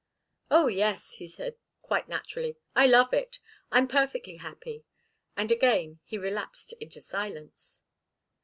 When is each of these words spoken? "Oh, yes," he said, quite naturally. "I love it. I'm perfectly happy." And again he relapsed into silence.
"Oh, 0.49 0.65
yes," 0.65 1.17
he 1.17 1.27
said, 1.27 1.57
quite 1.83 2.09
naturally. 2.09 2.57
"I 2.75 2.87
love 2.87 3.13
it. 3.13 3.39
I'm 3.71 3.87
perfectly 3.87 4.37
happy." 4.37 4.83
And 5.37 5.51
again 5.51 5.99
he 6.03 6.17
relapsed 6.17 6.73
into 6.79 6.99
silence. 7.01 7.83